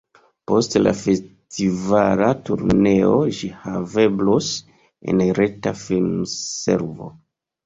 [0.51, 3.11] Post la festivala turneo
[3.41, 4.49] ĝi haveblos
[5.13, 7.13] en reta filmservo.